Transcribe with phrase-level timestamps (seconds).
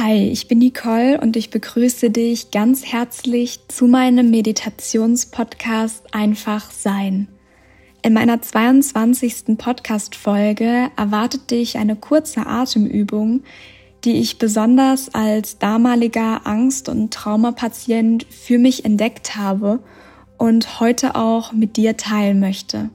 [0.00, 7.26] Hi, ich bin Nicole und ich begrüße dich ganz herzlich zu meinem Meditationspodcast Einfach Sein.
[8.02, 9.58] In meiner 22.
[9.58, 13.42] Podcast-Folge erwartet dich eine kurze Atemübung,
[14.04, 19.80] die ich besonders als damaliger Angst- und Traumapatient für mich entdeckt habe
[20.36, 22.90] und heute auch mit dir teilen möchte.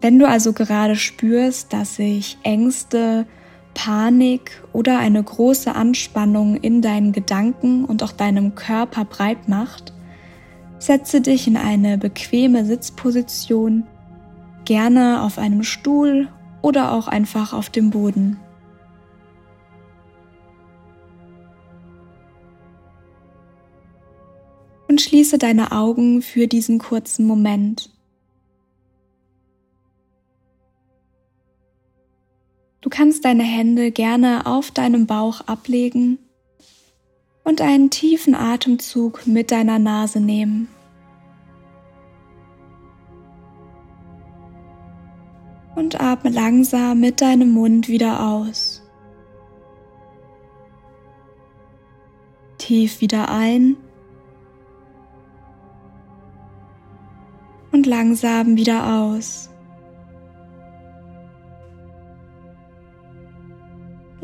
[0.00, 3.26] Wenn du also gerade spürst, dass sich Ängste,
[3.76, 9.92] Panik oder eine große Anspannung in deinen Gedanken und auch deinem Körper breit macht,
[10.78, 13.84] setze dich in eine bequeme Sitzposition,
[14.64, 16.28] gerne auf einem Stuhl
[16.62, 18.38] oder auch einfach auf dem Boden.
[24.88, 27.90] Und schließe deine Augen für diesen kurzen Moment.
[32.86, 36.20] Du kannst deine Hände gerne auf deinem Bauch ablegen
[37.42, 40.68] und einen tiefen Atemzug mit deiner Nase nehmen.
[45.74, 48.84] Und atme langsam mit deinem Mund wieder aus.
[52.58, 53.76] Tief wieder ein
[57.72, 59.50] und langsam wieder aus.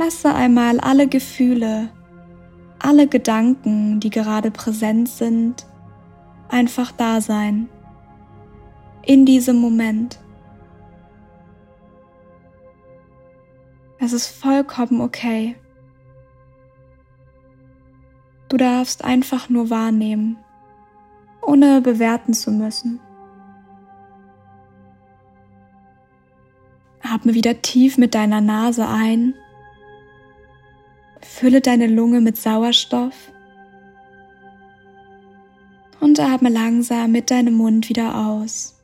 [0.05, 1.89] Lasse einmal alle Gefühle,
[2.81, 5.65] alle Gedanken, die gerade präsent sind,
[6.49, 7.69] einfach da sein.
[9.07, 10.19] In diesem Moment.
[14.01, 15.55] Es ist vollkommen okay.
[18.49, 20.37] Du darfst einfach nur wahrnehmen,
[21.43, 22.99] ohne bewerten zu müssen.
[27.03, 29.35] Atme wieder tief mit deiner Nase ein
[31.43, 33.33] Fülle deine Lunge mit Sauerstoff
[35.99, 38.77] und atme langsam mit deinem Mund wieder aus.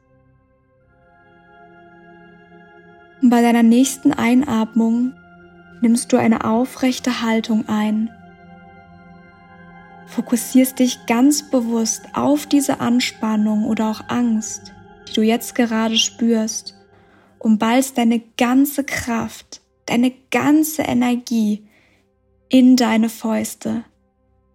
[3.22, 5.12] Und bei deiner nächsten Einatmung
[5.82, 8.10] nimmst du eine aufrechte Haltung ein.
[10.08, 14.72] Fokussierst dich ganz bewusst auf diese Anspannung oder auch Angst,
[15.08, 16.74] die du jetzt gerade spürst,
[17.38, 21.67] und ballst deine ganze Kraft, deine ganze Energie
[22.48, 23.84] in deine Fäuste.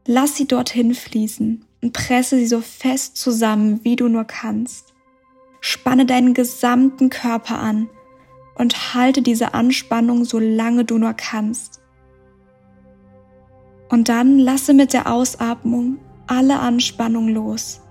[0.06, 4.94] Lass sie dorthin fließen und presse sie so fest zusammen, wie du nur kannst.
[5.62, 7.90] Spanne deinen gesamten Körper an
[8.56, 11.82] und halte diese Anspannung so lange du nur kannst.
[13.90, 17.82] Und dann lasse mit der Ausatmung alle Anspannung los.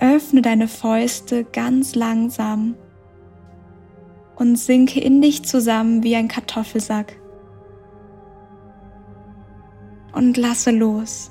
[0.00, 2.74] Öffne deine Fäuste ganz langsam
[4.36, 7.21] und sinke in dich zusammen wie ein Kartoffelsack
[10.12, 11.30] und lasse los.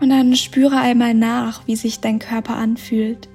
[0.00, 3.28] Und dann spüre einmal nach, wie sich dein Körper anfühlt.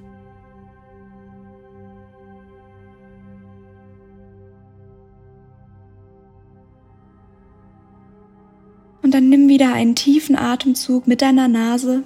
[9.01, 12.03] Und dann nimm wieder einen tiefen Atemzug mit deiner Nase.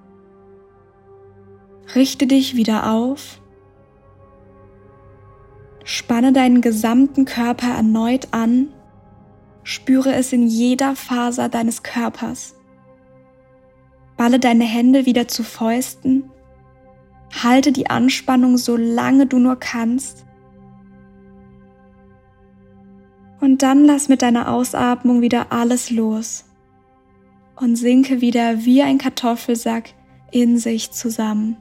[1.94, 3.39] Richte dich wieder auf.
[5.83, 8.69] Spanne deinen gesamten Körper erneut an
[9.69, 12.55] Spüre es in jeder Faser deines Körpers.
[14.16, 16.31] Balle deine Hände wieder zu Fäusten.
[17.44, 20.25] Halte die Anspannung so lange du nur kannst.
[23.41, 26.45] Und dann lass mit deiner Ausatmung wieder alles los
[27.57, 29.89] und sinke wieder wie ein Kartoffelsack
[30.31, 31.57] in sich zusammen.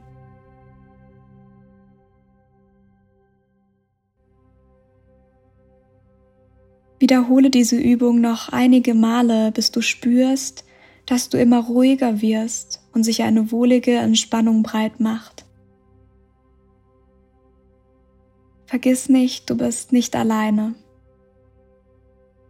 [6.98, 10.64] Wiederhole diese Übung noch einige Male, bis du spürst,
[11.04, 15.44] dass du immer ruhiger wirst und sich eine wohlige Entspannung breit macht.
[18.66, 20.74] Vergiss nicht, du bist nicht alleine.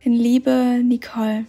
[0.00, 1.44] In Liebe, Nicole.